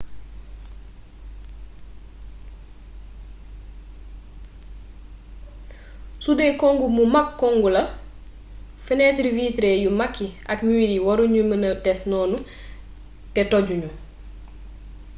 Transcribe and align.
sudee 6.23 6.53
congu 6.61 6.87
mu 6.97 7.03
mag 7.15 7.27
congu 7.41 7.67
la 7.75 7.83
fenêtre 8.85 9.29
vitrée 9.37 9.75
yu 9.83 9.89
mag 10.01 10.13
yi 10.21 10.27
ak 10.51 10.59
mur 10.67 10.83
yi 10.93 10.99
waru 11.07 11.23
ñu 11.33 11.41
mëna 11.49 11.69
des 11.85 11.99
noonu 12.11 12.37
te 13.33 13.41
toju 13.51 13.75
ñu 13.81 13.89